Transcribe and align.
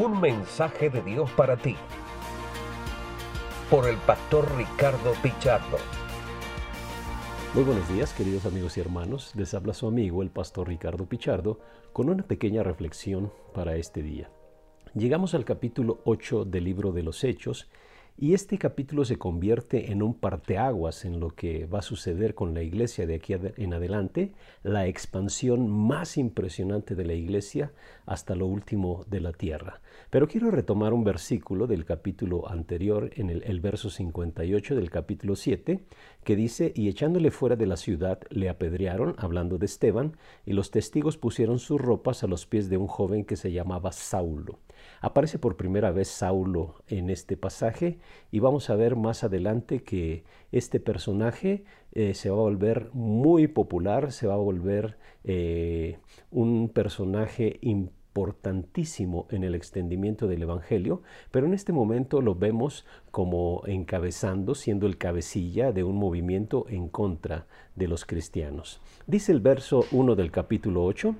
Un 0.00 0.20
mensaje 0.20 0.90
de 0.90 1.02
Dios 1.02 1.28
para 1.32 1.56
ti. 1.56 1.74
Por 3.68 3.88
el 3.88 3.96
pastor 3.96 4.48
Ricardo 4.56 5.12
Pichardo. 5.20 5.76
Muy 7.52 7.64
buenos 7.64 7.88
días, 7.88 8.14
queridos 8.14 8.46
amigos 8.46 8.76
y 8.76 8.80
hermanos. 8.80 9.34
Les 9.34 9.54
habla 9.54 9.74
su 9.74 9.88
amigo, 9.88 10.22
el 10.22 10.30
pastor 10.30 10.68
Ricardo 10.68 11.06
Pichardo, 11.06 11.58
con 11.92 12.10
una 12.10 12.22
pequeña 12.22 12.62
reflexión 12.62 13.32
para 13.52 13.74
este 13.74 14.02
día. 14.02 14.30
Llegamos 14.94 15.34
al 15.34 15.44
capítulo 15.44 16.00
8 16.04 16.44
del 16.44 16.62
libro 16.62 16.92
de 16.92 17.02
los 17.02 17.24
Hechos 17.24 17.68
y 18.20 18.34
este 18.34 18.58
capítulo 18.58 19.04
se 19.04 19.16
convierte 19.16 19.92
en 19.92 20.02
un 20.02 20.12
parteaguas 20.12 21.04
en 21.04 21.20
lo 21.20 21.30
que 21.30 21.66
va 21.66 21.78
a 21.78 21.82
suceder 21.82 22.34
con 22.34 22.52
la 22.52 22.62
iglesia 22.62 23.06
de 23.06 23.14
aquí 23.14 23.32
en 23.32 23.72
adelante, 23.72 24.32
la 24.64 24.88
expansión 24.88 25.68
más 25.68 26.16
impresionante 26.16 26.96
de 26.96 27.04
la 27.04 27.14
iglesia 27.14 27.70
hasta 28.06 28.34
lo 28.34 28.46
último 28.46 29.04
de 29.08 29.20
la 29.20 29.32
tierra. 29.32 29.80
Pero 30.10 30.26
quiero 30.26 30.50
retomar 30.50 30.94
un 30.94 31.04
versículo 31.04 31.68
del 31.68 31.84
capítulo 31.84 32.48
anterior, 32.48 33.10
en 33.14 33.30
el, 33.30 33.60
verso 33.60 33.88
58 33.88 34.74
del 34.74 34.90
capítulo 34.90 35.36
7, 35.36 35.80
que 36.24 36.34
dice, 36.34 36.72
y 36.74 36.88
echándole 36.88 37.30
fuera 37.30 37.54
de 37.54 37.66
la 37.66 37.76
ciudad 37.76 38.18
le 38.30 38.48
apedrearon, 38.48 39.14
hablando 39.18 39.58
de 39.58 39.66
Esteban, 39.66 40.16
y 40.44 40.54
los 40.54 40.72
testigos 40.72 41.18
pusieron 41.18 41.60
sus 41.60 41.80
ropas 41.80 42.24
a 42.24 42.26
los 42.26 42.46
pies 42.46 42.68
de 42.68 42.78
un 42.78 42.88
joven 42.88 43.24
que 43.24 43.36
se 43.36 43.52
llamaba 43.52 43.92
Saulo. 43.92 44.58
Aparece 45.00 45.38
por 45.38 45.56
primera 45.56 45.90
vez 45.92 46.08
Saulo 46.08 46.76
en 46.88 47.10
este 47.10 47.36
pasaje 47.36 47.98
y 48.30 48.40
vamos 48.40 48.70
a 48.70 48.76
ver 48.76 48.96
más 48.96 49.24
adelante 49.24 49.82
que 49.82 50.24
este 50.50 50.80
personaje 50.80 51.64
eh, 51.92 52.14
se 52.14 52.30
va 52.30 52.36
a 52.36 52.40
volver 52.40 52.90
muy 52.92 53.46
popular, 53.46 54.12
se 54.12 54.26
va 54.26 54.34
a 54.34 54.38
volver 54.38 54.98
eh, 55.24 55.98
un 56.30 56.68
personaje 56.68 57.58
importantísimo 57.62 59.26
en 59.30 59.44
el 59.44 59.54
extendimiento 59.54 60.26
del 60.26 60.42
Evangelio, 60.42 61.02
pero 61.30 61.46
en 61.46 61.54
este 61.54 61.72
momento 61.72 62.20
lo 62.20 62.34
vemos 62.34 62.84
como 63.10 63.62
encabezando, 63.66 64.54
siendo 64.54 64.86
el 64.86 64.98
cabecilla 64.98 65.72
de 65.72 65.84
un 65.84 65.96
movimiento 65.96 66.66
en 66.68 66.88
contra 66.88 67.46
de 67.76 67.86
los 67.86 68.04
cristianos. 68.04 68.80
Dice 69.06 69.30
el 69.30 69.40
verso 69.40 69.84
1 69.92 70.16
del 70.16 70.32
capítulo 70.32 70.84
8, 70.84 71.14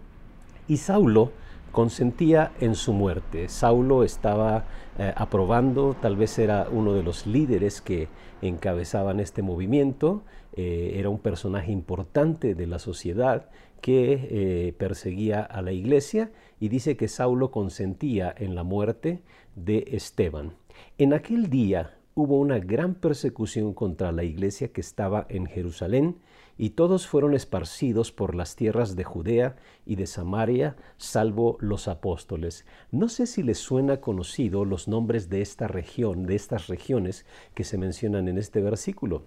y 0.69 0.77
Saulo 0.77 1.33
consentía 1.73 2.53
en 2.61 2.75
su 2.75 2.93
muerte. 2.93 3.49
Saulo 3.49 4.05
estaba 4.05 4.65
eh, 4.99 5.13
aprobando, 5.17 5.95
tal 6.01 6.17
vez 6.17 6.39
era 6.39 6.69
uno 6.71 6.93
de 6.93 7.03
los 7.03 7.27
líderes 7.27 7.81
que 7.81 8.09
encabezaban 8.43 9.21
este 9.21 9.43
movimiento, 9.43 10.23
eh, 10.55 10.95
era 10.97 11.09
un 11.09 11.19
personaje 11.19 11.71
importante 11.71 12.55
de 12.55 12.67
la 12.67 12.79
sociedad 12.79 13.49
que 13.81 14.29
eh, 14.31 14.73
perseguía 14.77 15.43
a 15.43 15.63
la 15.63 15.73
iglesia 15.73 16.33
y 16.59 16.69
dice 16.69 16.97
que 16.97 17.09
Saulo 17.09 17.51
consentía 17.51 18.35
en 18.37 18.55
la 18.55 18.65
muerte 18.65 19.23
de 19.55 19.85
Esteban. 19.93 20.55
En 20.97 21.13
aquel 21.13 21.49
día 21.49 21.98
hubo 22.19 22.41
una 22.41 22.59
gran 22.59 22.97
persecución 22.97 23.73
contra 23.73 24.11
la 24.11 24.25
iglesia 24.25 24.73
que 24.73 24.81
estaba 24.81 25.25
en 25.29 25.47
Jerusalén 25.47 26.17
y 26.57 26.71
todos 26.71 27.07
fueron 27.07 27.33
esparcidos 27.33 28.11
por 28.11 28.35
las 28.35 28.57
tierras 28.57 28.97
de 28.97 29.05
Judea 29.05 29.55
y 29.87 29.95
de 29.95 30.09
Samaria, 30.09 30.75
salvo 30.97 31.59
los 31.61 31.87
apóstoles. 31.87 32.67
No 32.91 33.09
sé 33.09 33.29
si 33.29 33.45
les 33.45 33.59
suena 33.59 34.01
conocido 34.01 34.65
los 34.65 34.89
nombres 34.89 35.29
de 35.29 35.43
esta 35.43 35.69
región, 35.69 36.27
de 36.27 36.35
estas 36.35 36.67
regiones 36.67 37.25
que 37.55 37.63
se 37.63 37.79
mencionan 37.79 38.27
en 38.27 38.37
este 38.37 38.63
versículo. 38.63 39.23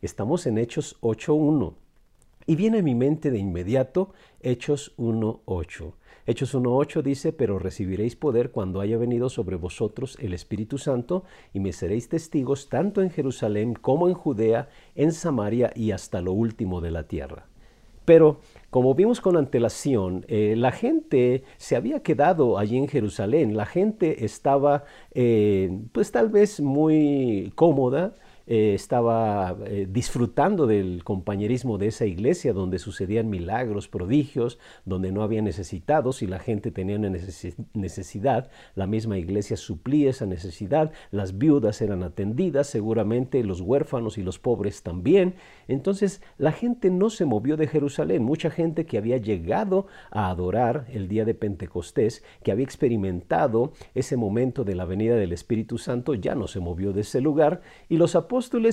Estamos 0.00 0.46
en 0.46 0.58
Hechos 0.58 1.00
8.1 1.00 1.74
y 2.46 2.54
viene 2.54 2.78
a 2.78 2.82
mi 2.82 2.94
mente 2.94 3.32
de 3.32 3.38
inmediato 3.38 4.12
Hechos 4.42 4.94
1.8. 4.96 5.92
Hechos 6.24 6.54
1.8 6.54 7.02
dice, 7.02 7.32
pero 7.32 7.58
recibiréis 7.58 8.14
poder 8.14 8.52
cuando 8.52 8.80
haya 8.80 8.96
venido 8.96 9.28
sobre 9.28 9.56
vosotros 9.56 10.16
el 10.20 10.34
Espíritu 10.34 10.78
Santo 10.78 11.24
y 11.52 11.58
me 11.58 11.72
seréis 11.72 12.08
testigos 12.08 12.68
tanto 12.68 13.02
en 13.02 13.10
Jerusalén 13.10 13.74
como 13.74 14.06
en 14.06 14.14
Judea, 14.14 14.68
en 14.94 15.10
Samaria 15.10 15.72
y 15.74 15.90
hasta 15.90 16.20
lo 16.20 16.32
último 16.32 16.80
de 16.80 16.92
la 16.92 17.08
tierra. 17.08 17.46
Pero 18.04 18.40
como 18.70 18.94
vimos 18.94 19.20
con 19.20 19.36
antelación, 19.36 20.24
eh, 20.28 20.54
la 20.56 20.70
gente 20.70 21.42
se 21.56 21.74
había 21.74 22.04
quedado 22.04 22.56
allí 22.56 22.76
en 22.76 22.88
Jerusalén, 22.88 23.56
la 23.56 23.66
gente 23.66 24.24
estaba 24.24 24.84
eh, 25.12 25.76
pues 25.92 26.12
tal 26.12 26.28
vez 26.28 26.60
muy 26.60 27.52
cómoda, 27.56 28.14
eh, 28.46 28.74
estaba 28.74 29.56
eh, 29.66 29.86
disfrutando 29.88 30.66
del 30.66 31.04
compañerismo 31.04 31.78
de 31.78 31.86
esa 31.86 32.06
iglesia 32.06 32.52
donde 32.52 32.78
sucedían 32.78 33.30
milagros, 33.30 33.88
prodigios, 33.88 34.58
donde 34.84 35.12
no 35.12 35.22
había 35.22 35.42
necesitados 35.42 36.22
y 36.22 36.26
la 36.26 36.38
gente 36.38 36.72
tenía 36.72 36.96
una 36.96 37.12
necesidad, 37.74 38.50
la 38.74 38.86
misma 38.86 39.18
iglesia 39.18 39.56
suplía 39.56 40.10
esa 40.10 40.26
necesidad, 40.26 40.92
las 41.10 41.38
viudas 41.38 41.80
eran 41.82 42.02
atendidas, 42.02 42.66
seguramente 42.66 43.44
los 43.44 43.60
huérfanos 43.60 44.18
y 44.18 44.22
los 44.22 44.38
pobres 44.38 44.82
también. 44.82 45.34
Entonces 45.68 46.20
la 46.38 46.52
gente 46.52 46.90
no 46.90 47.10
se 47.10 47.24
movió 47.24 47.56
de 47.56 47.68
Jerusalén, 47.68 48.24
mucha 48.24 48.50
gente 48.50 48.86
que 48.86 48.98
había 48.98 49.18
llegado 49.18 49.86
a 50.10 50.30
adorar 50.30 50.86
el 50.92 51.08
día 51.08 51.24
de 51.24 51.34
Pentecostés, 51.34 52.24
que 52.42 52.50
había 52.50 52.64
experimentado 52.64 53.72
ese 53.94 54.16
momento 54.16 54.64
de 54.64 54.74
la 54.74 54.84
venida 54.84 55.14
del 55.14 55.32
Espíritu 55.32 55.78
Santo, 55.78 56.14
ya 56.14 56.34
no 56.34 56.48
se 56.48 56.60
movió 56.60 56.92
de 56.92 57.02
ese 57.02 57.20
lugar 57.20 57.62
y 57.88 57.96
los 57.96 58.16
apóstoles 58.16 58.31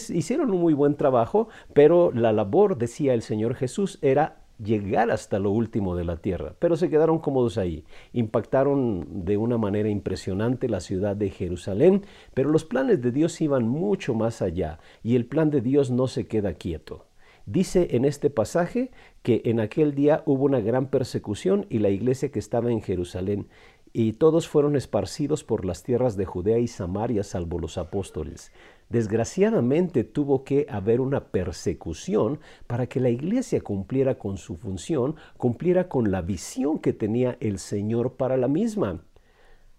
hicieron 0.09 0.51
un 0.51 0.61
muy 0.61 0.73
buen 0.73 0.95
trabajo, 0.95 1.49
pero 1.73 2.11
la 2.13 2.31
labor, 2.31 2.77
decía 2.77 3.13
el 3.13 3.21
Señor 3.21 3.55
Jesús, 3.55 3.99
era 4.01 4.39
llegar 4.63 5.09
hasta 5.09 5.39
lo 5.39 5.51
último 5.51 5.95
de 5.95 6.03
la 6.03 6.17
tierra, 6.17 6.55
pero 6.59 6.75
se 6.75 6.89
quedaron 6.89 7.19
cómodos 7.19 7.57
ahí. 7.57 7.85
Impactaron 8.13 9.25
de 9.25 9.37
una 9.37 9.57
manera 9.57 9.89
impresionante 9.89 10.69
la 10.69 10.81
ciudad 10.81 11.15
de 11.15 11.29
Jerusalén, 11.29 12.05
pero 12.33 12.49
los 12.49 12.65
planes 12.65 13.01
de 13.01 13.11
Dios 13.11 13.39
iban 13.41 13.67
mucho 13.67 14.13
más 14.13 14.41
allá 14.41 14.79
y 15.01 15.15
el 15.15 15.25
plan 15.25 15.49
de 15.49 15.61
Dios 15.61 15.91
no 15.91 16.07
se 16.07 16.27
queda 16.27 16.53
quieto. 16.53 17.05
Dice 17.45 17.87
en 17.91 18.05
este 18.05 18.29
pasaje 18.29 18.91
que 19.23 19.41
en 19.45 19.59
aquel 19.59 19.95
día 19.95 20.21
hubo 20.27 20.45
una 20.45 20.59
gran 20.59 20.87
persecución 20.87 21.65
y 21.69 21.79
la 21.79 21.89
iglesia 21.89 22.29
que 22.29 22.37
estaba 22.37 22.71
en 22.71 22.81
Jerusalén 22.81 23.47
y 23.93 24.13
todos 24.13 24.47
fueron 24.47 24.75
esparcidos 24.75 25.43
por 25.43 25.65
las 25.65 25.83
tierras 25.83 26.15
de 26.15 26.25
Judea 26.25 26.59
y 26.59 26.67
Samaria, 26.67 27.23
salvo 27.23 27.59
los 27.59 27.77
apóstoles. 27.77 28.51
Desgraciadamente 28.89 30.03
tuvo 30.03 30.43
que 30.43 30.65
haber 30.69 30.99
una 30.99 31.25
persecución 31.25 32.39
para 32.67 32.87
que 32.87 32.99
la 32.99 33.09
iglesia 33.09 33.61
cumpliera 33.61 34.17
con 34.17 34.37
su 34.37 34.55
función, 34.55 35.15
cumpliera 35.37 35.87
con 35.87 36.11
la 36.11 36.21
visión 36.21 36.79
que 36.79 36.93
tenía 36.93 37.37
el 37.39 37.59
Señor 37.59 38.13
para 38.13 38.37
la 38.37 38.47
misma. 38.47 39.03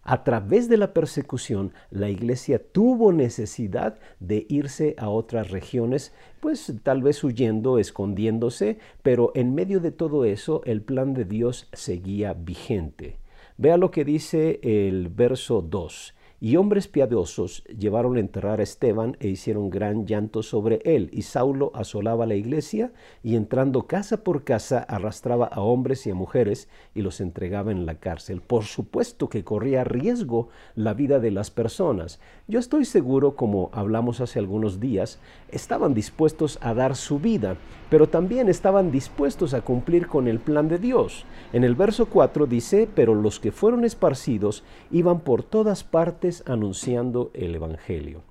A 0.03 0.25
través 0.25 0.69
de 0.69 0.78
la 0.78 0.94
persecución, 0.94 1.72
la 1.91 2.09
iglesia 2.09 2.60
tuvo 2.72 3.12
necesidad 3.12 3.99
de 4.19 4.47
irse 4.49 4.94
a 4.97 5.10
otras 5.10 5.50
regiones, 5.50 6.15
pues 6.41 6.72
tal 6.82 7.03
vez 7.03 7.22
huyendo, 7.22 7.78
escondiéndose, 7.78 8.78
pero 9.03 9.31
en 9.34 9.54
medio 9.54 9.78
de 9.78 9.91
todo 9.93 10.25
eso 10.25 10.62
el 10.65 10.81
plan 10.82 11.12
de 11.12 11.26
Dios 11.26 11.69
seguía 11.72 12.32
vigente. 12.32 13.19
Vea 13.60 13.76
lo 13.76 13.91
que 13.91 14.06
dice 14.06 14.59
el 14.62 15.10
verso 15.10 15.60
2. 15.60 16.15
Y 16.42 16.56
hombres 16.56 16.88
piadosos 16.88 17.62
llevaron 17.64 18.16
a 18.16 18.20
enterrar 18.20 18.60
a 18.60 18.62
Esteban 18.62 19.14
e 19.20 19.28
hicieron 19.28 19.68
gran 19.68 20.06
llanto 20.06 20.42
sobre 20.42 20.80
él. 20.86 21.10
Y 21.12 21.20
Saulo 21.20 21.70
asolaba 21.74 22.24
la 22.24 22.34
iglesia 22.34 22.92
y 23.22 23.36
entrando 23.36 23.86
casa 23.86 24.24
por 24.24 24.42
casa 24.42 24.78
arrastraba 24.78 25.44
a 25.44 25.60
hombres 25.60 26.06
y 26.06 26.10
a 26.10 26.14
mujeres 26.14 26.70
y 26.94 27.02
los 27.02 27.20
entregaba 27.20 27.72
en 27.72 27.84
la 27.84 27.96
cárcel. 27.96 28.40
Por 28.40 28.64
supuesto 28.64 29.28
que 29.28 29.44
corría 29.44 29.84
riesgo 29.84 30.48
la 30.74 30.94
vida 30.94 31.18
de 31.18 31.30
las 31.30 31.50
personas. 31.50 32.20
Yo 32.48 32.58
estoy 32.58 32.86
seguro, 32.86 33.36
como 33.36 33.68
hablamos 33.74 34.22
hace 34.22 34.38
algunos 34.38 34.80
días, 34.80 35.18
estaban 35.50 35.92
dispuestos 35.92 36.58
a 36.62 36.72
dar 36.72 36.96
su 36.96 37.18
vida, 37.18 37.58
pero 37.90 38.08
también 38.08 38.48
estaban 38.48 38.90
dispuestos 38.90 39.52
a 39.52 39.60
cumplir 39.60 40.06
con 40.06 40.26
el 40.26 40.38
plan 40.38 40.68
de 40.68 40.78
Dios. 40.78 41.26
En 41.52 41.64
el 41.64 41.74
verso 41.74 42.06
4 42.06 42.46
dice, 42.46 42.88
pero 42.94 43.14
los 43.14 43.40
que 43.40 43.52
fueron 43.52 43.84
esparcidos 43.84 44.64
iban 44.90 45.20
por 45.20 45.43
todas 45.43 45.84
partes 45.84 46.30
anunciando 46.47 47.31
el 47.35 47.55
Evangelio. 47.55 48.23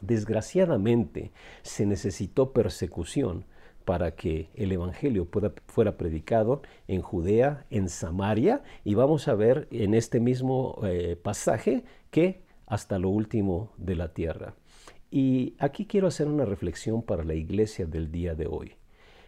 Desgraciadamente 0.00 1.32
se 1.62 1.86
necesitó 1.86 2.52
persecución 2.52 3.44
para 3.84 4.16
que 4.16 4.50
el 4.54 4.72
Evangelio 4.72 5.28
fuera 5.66 5.96
predicado 5.96 6.62
en 6.88 7.02
Judea, 7.02 7.66
en 7.70 7.88
Samaria, 7.88 8.62
y 8.84 8.94
vamos 8.94 9.28
a 9.28 9.34
ver 9.34 9.68
en 9.70 9.94
este 9.94 10.18
mismo 10.18 10.80
eh, 10.84 11.16
pasaje 11.22 11.84
que 12.10 12.42
hasta 12.66 12.98
lo 12.98 13.08
último 13.10 13.72
de 13.76 13.94
la 13.94 14.12
tierra. 14.12 14.54
Y 15.10 15.54
aquí 15.58 15.86
quiero 15.86 16.08
hacer 16.08 16.26
una 16.26 16.44
reflexión 16.44 17.02
para 17.02 17.22
la 17.22 17.34
iglesia 17.34 17.86
del 17.86 18.10
día 18.10 18.34
de 18.34 18.48
hoy. 18.48 18.72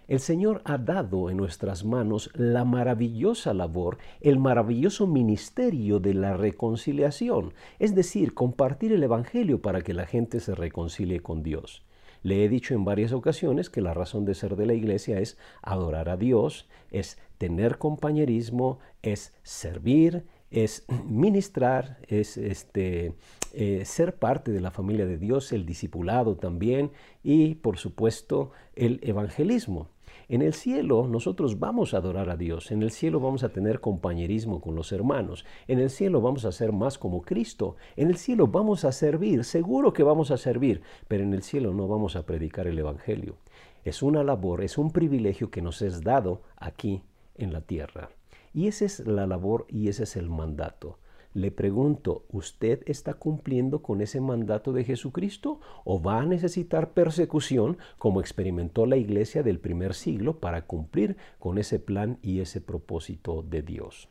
El 0.08 0.20
Señor 0.20 0.62
ha 0.64 0.78
dado 0.78 1.28
en 1.28 1.37
nuestras 1.37 1.84
manos 1.84 2.31
la 2.32 2.64
maravillosa 2.64 3.52
labor, 3.52 3.99
el 4.22 4.38
maravilloso 4.38 5.06
ministerio 5.06 6.00
de 6.00 6.14
la 6.14 6.34
reconciliación, 6.34 7.52
es 7.78 7.94
decir, 7.94 8.32
compartir 8.32 8.93
el 8.93 9.02
Evangelio 9.02 9.60
para 9.60 9.82
que 9.82 9.93
la 9.93 10.06
gente 10.06 10.40
se 10.40 10.55
reconcilie 10.55 11.20
con 11.20 11.43
Dios. 11.43 11.84
Le 12.22 12.43
he 12.43 12.49
dicho 12.49 12.72
en 12.72 12.87
varias 12.87 13.12
ocasiones 13.12 13.69
que 13.69 13.82
la 13.82 13.93
razón 13.93 14.25
de 14.25 14.34
ser 14.34 14.56
de 14.56 14.64
la 14.64 14.72
iglesia 14.72 15.20
es 15.20 15.37
adorar 15.60 16.08
a 16.08 16.16
Dios, 16.16 16.70
es 16.90 17.19
tener 17.37 17.76
compañerismo, 17.76 18.78
es 19.02 19.34
servir, 19.43 20.25
es 20.50 20.87
ministrar, 21.06 21.99
es 22.08 22.38
este, 22.38 23.12
eh, 23.52 23.84
ser 23.84 24.16
parte 24.16 24.52
de 24.52 24.62
la 24.62 24.70
familia 24.70 25.05
de 25.05 25.19
Dios, 25.19 25.52
el 25.52 25.66
discipulado 25.66 26.37
también 26.37 26.93
y 27.22 27.56
por 27.56 27.76
supuesto 27.76 28.52
el 28.75 29.00
evangelismo. 29.02 29.90
En 30.30 30.42
el 30.42 30.52
cielo 30.52 31.08
nosotros 31.08 31.58
vamos 31.58 31.94
a 31.94 31.96
adorar 31.96 32.28
a 32.28 32.36
Dios, 32.36 32.70
en 32.70 32.82
el 32.82 32.90
cielo 32.90 33.19
vamos 33.19 33.44
a 33.44 33.48
tener 33.48 33.80
compañerismo 33.80 34.60
con 34.60 34.75
los 34.75 34.92
hermanos, 34.92 35.46
en 35.69 35.78
el 35.78 35.88
cielo 35.88 36.20
vamos 36.20 36.44
a 36.44 36.52
ser 36.52 36.70
más 36.70 36.98
como 36.98 37.22
Cristo, 37.22 37.76
en 37.96 38.08
el 38.08 38.19
cielo 38.19 38.46
vamos 38.46 38.84
a 38.84 38.92
servir, 38.92 39.42
seguro 39.44 39.94
que 39.94 40.02
vamos 40.02 40.30
a 40.30 40.36
servir, 40.36 40.82
pero 41.08 41.25
en 41.25 41.32
el 41.32 41.42
cielo 41.42 41.72
no 41.72 41.88
vamos 41.88 42.14
a 42.14 42.26
predicar 42.26 42.66
el 42.66 42.78
Evangelio. 42.78 43.36
Es 43.84 44.02
una 44.02 44.22
labor, 44.22 44.62
es 44.62 44.76
un 44.76 44.90
privilegio 44.90 45.50
que 45.50 45.62
nos 45.62 45.80
es 45.80 46.02
dado 46.02 46.42
aquí 46.58 47.00
en 47.34 47.54
la 47.54 47.62
tierra. 47.62 48.10
Y 48.52 48.66
esa 48.66 48.84
es 48.84 49.06
la 49.06 49.26
labor 49.26 49.64
y 49.70 49.88
ese 49.88 50.02
es 50.02 50.14
el 50.14 50.28
mandato. 50.28 50.98
Le 51.34 51.50
pregunto, 51.50 52.25
¿usted 52.30 52.82
está 52.86 53.14
cumpliendo 53.14 53.82
con 53.82 54.00
ese 54.00 54.20
mandato 54.20 54.72
de 54.72 54.84
Jesucristo 54.84 55.60
o 55.84 56.00
va 56.00 56.20
a 56.20 56.26
necesitar 56.26 56.92
persecución 56.92 57.78
como 57.98 58.20
experimentó 58.20 58.86
la 58.86 58.96
iglesia 58.96 59.42
del 59.42 59.60
primer 59.60 59.94
siglo 59.94 60.40
para 60.40 60.66
cumplir 60.66 61.16
con 61.38 61.58
ese 61.58 61.78
plan 61.78 62.19
y 62.22 62.40
ese 62.40 62.60
propósito 62.60 63.42
de 63.42 63.62
Dios? 63.62 64.08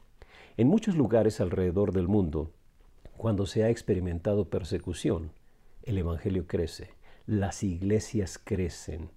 En 0.58 0.68
muchos 0.68 0.96
lugares 0.96 1.42
alrededor 1.42 1.92
del 1.92 2.08
mundo, 2.08 2.52
cuando 3.18 3.46
se 3.48 3.64
ha 3.64 3.70
experimentado 3.70 4.50
persecución, 4.50 5.32
el 5.84 5.98
Evangelio 5.98 6.46
crece, 6.46 6.92
las 7.26 7.64
iglesias 7.64 8.40
crecen. 8.44 9.10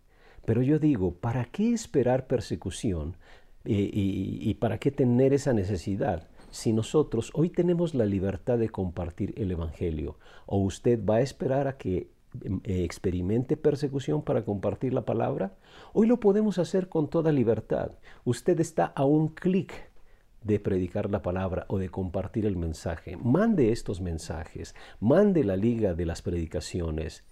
Pero 0.44 0.62
yo 0.62 0.78
digo, 0.78 1.14
¿para 1.14 1.44
qué 1.44 1.72
esperar 1.72 2.26
persecución 2.26 3.16
y, 3.64 4.54
para 4.54 4.78
qué 4.78 4.90
tener 4.90 5.34
esa 5.34 5.52
necesidad? 5.52 6.28
Si 6.50 6.72
nosotros 6.72 7.30
hoy 7.34 7.50
tenemos 7.50 7.94
la 7.94 8.04
libertad 8.04 8.58
de 8.58 8.68
compartir 8.68 9.34
el 9.36 9.50
Evangelio, 9.50 10.18
o 10.46 10.58
usted 10.58 11.04
va 11.04 11.16
a 11.16 11.20
esperar 11.20 11.68
a 11.68 11.76
que 11.76 12.10
em, 12.42 12.60
eh, 12.64 12.84
experimente 12.84 13.56
persecución 13.56 14.22
para 14.22 14.44
compartir 14.44 14.92
la 14.94 15.04
palabra, 15.04 15.54
hoy 15.92 16.06
lo 16.06 16.20
podemos 16.20 16.58
hacer 16.58 16.88
con 16.88 17.08
toda 17.08 17.32
libertad. 17.32 17.92
Usted 18.24 18.60
está 18.60 18.86
a 18.86 19.04
un 19.04 19.28
clic 19.28 19.90
de 20.42 20.58
predicar 20.58 21.10
la 21.10 21.22
palabra 21.22 21.66
o 21.68 21.78
de 21.78 21.88
compartir 21.88 22.46
el 22.46 22.56
mensaje. 22.56 23.16
Mande 23.16 23.72
estos 23.72 24.00
mensajes, 24.00 24.74
mande 24.98 25.44
la 25.44 25.56
liga 25.56 25.94
de 25.94 26.06
las 26.06 26.22
predicaciones, 26.22 27.24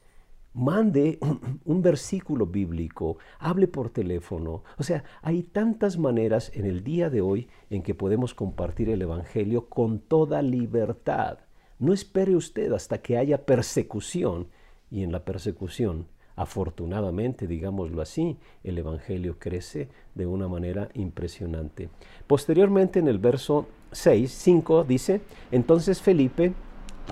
mande 0.59 1.21
un 1.65 1.83
versículo 1.83 2.45
bíblico, 2.47 3.19
hable 3.39 3.69
por 3.69 3.91
teléfono. 3.91 4.65
O 4.77 4.83
sea, 4.83 5.05
hay 5.23 5.45
tantas 5.45 5.99
maneras 5.99 6.51
en 6.53 6.67
el 6.67 6.83
día 6.83 7.11
de 7.11 7.21
hoy 7.21 7.49
en 7.71 7.83
que 7.83 7.95
podemos 7.95 8.35
compartir 8.35 8.91
el 8.91 9.01
Evangelio 9.01 9.69
con 9.69 10.01
toda 10.01 10.43
libertad. 10.43 11.39
No 11.79 11.93
espere 11.93 12.35
usted 12.35 12.73
hasta 12.73 12.99
que 12.99 13.17
haya 13.17 13.47
persecución 13.47 14.49
y 14.91 15.05
en 15.05 15.13
la 15.13 15.25
persecución, 15.25 16.09
afortunadamente, 16.35 17.47
digámoslo 17.47 18.03
así, 18.03 18.37
el 18.65 18.79
Evangelio 18.79 19.39
crece 19.39 19.89
de 20.17 20.27
una 20.27 20.49
manera 20.49 20.89
impresionante. 20.95 21.89
Posteriormente 22.27 22.99
en 22.99 23.07
el 23.07 23.19
verso 23.19 23.69
6, 23.93 24.33
5 24.33 24.85
dice, 24.85 25.21
entonces 25.53 26.03
Felipe 26.03 26.53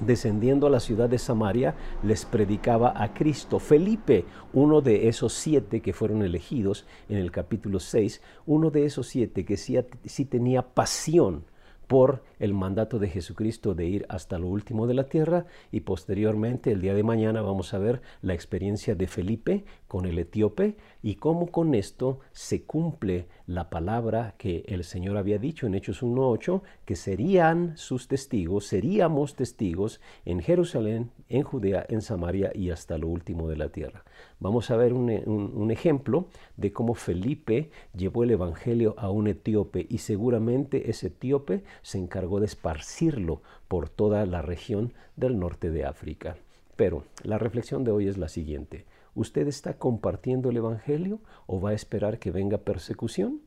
descendiendo 0.03 0.67
a 0.67 0.71
la 0.71 0.81
ciudad 0.81 1.09
de 1.09 1.19
Samaria, 1.19 1.75
les 2.03 2.25
predicaba 2.25 2.93
a 2.97 3.15
Cristo. 3.15 3.59
Felipe, 3.59 4.25
uno 4.53 4.81
de 4.81 5.09
esos 5.09 5.33
siete 5.33 5.81
que 5.81 5.93
fueron 5.93 6.23
elegidos 6.23 6.87
en 7.09 7.19
el 7.19 7.31
capítulo 7.31 7.81
6, 7.81 8.21
uno 8.47 8.71
de 8.71 8.85
esos 8.85 9.07
siete 9.07 9.45
que 9.45 9.57
sí, 9.57 9.79
sí 10.05 10.25
tenía 10.25 10.63
pasión 10.63 11.45
por 11.87 12.23
el 12.39 12.55
mandato 12.55 12.99
de 12.99 13.09
Jesucristo 13.09 13.75
de 13.75 13.87
ir 13.87 14.07
hasta 14.09 14.39
lo 14.39 14.49
último 14.49 14.87
de 14.87 14.95
la 14.95 15.09
tierra 15.09 15.47
y 15.73 15.81
posteriormente 15.81 16.73
el 16.73 16.81
día 16.81 16.95
de 16.95 17.03
mañana 17.03 17.43
vamos 17.43 17.75
a 17.75 17.79
ver 17.79 18.03
la 18.23 18.35
experiencia 18.35 18.95
de 18.95 19.07
Felipe 19.07 19.65
con 19.89 20.07
el 20.07 20.19
etíope 20.19 20.77
y 21.03 21.17
cómo 21.17 21.47
con 21.49 21.75
esto 21.75 22.21
se 22.33 22.65
cumple 22.65 23.29
la 23.47 23.71
palabra 23.71 24.35
que 24.39 24.65
el 24.67 24.85
Señor 24.85 25.17
había 25.17 25.39
dicho 25.39 25.67
en 25.67 25.75
Hechos 25.75 26.03
1.8, 26.03 26.63
que 26.85 26.97
serían 26.97 27.77
sus 27.77 28.09
testigos, 28.09 28.67
seríamos 28.67 29.37
testigos 29.37 30.01
en 30.25 30.41
Jerusalén, 30.41 31.13
en 31.29 31.43
Judea, 31.43 31.87
en 31.89 32.03
Samaria 32.03 32.51
y 32.55 32.71
hasta 32.71 32.99
lo 32.99 33.09
último 33.09 33.49
de 33.49 33.57
la 33.57 33.69
tierra. 33.69 34.05
Vamos 34.41 34.71
a 34.71 34.77
ver 34.77 34.93
un, 34.93 35.71
ejemplo 35.71 36.29
de 36.57 36.73
cómo 36.73 36.95
Felipe 36.95 37.71
llevó 37.95 38.25
el 38.25 38.33
Evangelio 38.33 38.95
a 38.99 39.11
un 39.11 39.29
etíope 39.29 39.87
y 39.89 39.99
seguramente 39.99 40.91
ese 40.91 41.09
etíope 41.09 41.65
se 41.83 41.99
encargó 41.99 42.26
de 42.41 42.47
esparcirlo 42.47 43.43
por 43.69 43.89
toda 43.89 44.27
la 44.27 44.43
región 44.43 44.93
del 45.17 45.39
norte 45.39 45.71
de 45.71 45.85
África. 45.85 46.37
Pero 46.77 47.05
la 47.23 47.39
reflexión 47.39 47.85
de 47.85 47.91
hoy 47.93 48.09
es 48.09 48.19
la 48.19 48.29
siguiente. 48.29 48.85
¿Usted 49.15 49.49
está 49.49 49.79
compartiendo 49.79 50.51
el 50.51 50.59
Evangelio 50.59 51.21
o 51.47 51.61
va 51.61 51.71
a 51.71 51.75
esperar 51.75 52.19
que 52.19 52.31
venga 52.31 52.59
persecución? 52.59 53.41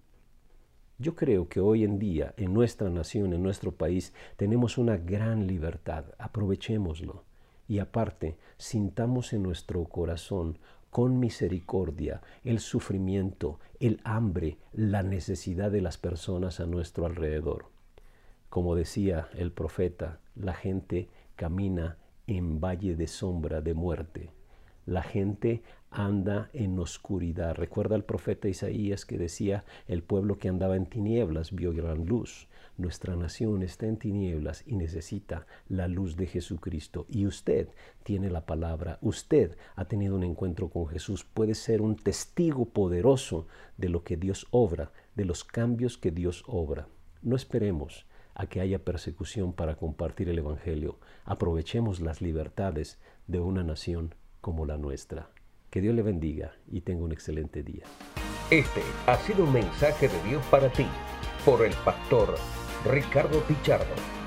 Yo 0.98 1.16
creo 1.16 1.48
que 1.48 1.60
hoy 1.60 1.84
en 1.84 2.00
día, 2.00 2.34
en 2.38 2.54
nuestra 2.54 2.90
nación, 2.90 3.34
en 3.34 3.44
nuestro 3.44 3.72
país, 3.72 4.14
tenemos 4.36 4.78
una 4.78 4.98
gran 4.98 5.48
libertad. 5.48 6.06
Aprovechémoslo. 6.18 7.24
Y 7.68 7.80
aparte, 7.80 8.38
sintamos 8.58 9.32
en 9.32 9.44
nuestro 9.44 9.84
corazón 9.86 10.58
con 10.90 11.20
misericordia 11.20 12.22
el 12.44 12.60
sufrimiento, 12.60 13.60
el 13.80 14.02
hambre, 14.04 14.58
la 14.74 15.04
necesidad 15.04 15.72
de 15.72 15.82
las 15.82 15.98
personas 15.98 16.60
a 16.60 16.66
nuestro 16.66 17.06
alrededor. 17.06 17.68
Como 18.50 18.76
decía 18.76 19.30
el 19.36 19.52
profeta, 19.52 20.20
la 20.36 20.56
gente 20.56 21.08
camina 21.36 21.98
en 22.26 22.60
valle 22.60 22.96
de 22.96 23.06
sombra 23.06 23.62
de 23.62 23.76
muerte. 23.76 24.32
La 24.88 25.04
gente 25.04 25.62
anda 25.92 26.50
en 26.54 26.80
oscuridad. 26.80 27.54
Recuerda 27.54 27.96
el 27.96 28.04
profeta 28.04 28.48
Isaías 28.48 29.06
que 29.06 29.20
decía, 29.20 29.66
el 29.88 30.02
pueblo 30.02 30.40
que 30.40 30.50
andaba 30.50 30.76
en 30.76 30.88
tinieblas 30.88 31.52
vio 31.52 31.74
gran 31.74 32.06
luz. 32.08 32.48
Nuestra 32.76 33.16
nación 33.16 33.62
está 33.62 33.86
en 33.86 33.98
tinieblas 33.98 34.64
y 34.66 34.78
necesita 34.78 35.46
la 35.68 35.88
luz 35.88 36.16
de 36.16 36.26
Jesucristo. 36.26 37.06
Y 37.08 37.28
usted 37.28 37.70
tiene 38.02 38.32
la 38.32 38.48
palabra, 38.48 38.98
usted 39.02 39.58
ha 39.76 39.86
tenido 39.86 40.16
un 40.16 40.24
encuentro 40.24 40.70
con 40.70 40.88
Jesús, 40.88 41.24
puede 41.24 41.54
ser 41.54 41.84
un 41.84 41.96
testigo 41.96 42.66
poderoso 42.66 43.46
de 43.78 43.90
lo 43.90 44.04
que 44.04 44.18
Dios 44.18 44.48
obra, 44.50 44.92
de 45.14 45.26
los 45.26 45.44
cambios 45.44 46.00
que 46.00 46.10
Dios 46.10 46.44
obra. 46.48 46.88
No 47.22 47.36
esperemos 47.36 48.08
a 48.40 48.48
que 48.48 48.62
haya 48.62 48.86
persecución 48.86 49.52
para 49.52 49.76
compartir 49.76 50.30
el 50.30 50.40
Evangelio. 50.40 50.98
Aprovechemos 51.26 52.00
las 52.00 52.22
libertades 52.22 52.98
de 53.28 53.42
una 53.42 53.66
nación 53.66 54.16
como 54.40 54.66
la 54.66 54.78
nuestra. 54.78 55.30
Que 55.70 55.82
Dios 55.82 55.94
le 55.94 56.04
bendiga 56.04 56.54
y 56.66 56.80
tenga 56.80 57.04
un 57.04 57.12
excelente 57.12 57.64
día. 57.64 57.84
Este 58.50 58.82
ha 59.08 59.18
sido 59.18 59.44
un 59.44 59.52
mensaje 59.52 60.08
de 60.08 60.24
Dios 60.24 60.44
para 60.46 60.72
ti 60.72 60.86
por 61.44 61.66
el 61.66 61.74
pastor 61.84 62.36
Ricardo 62.86 63.42
Pichardo. 63.42 64.19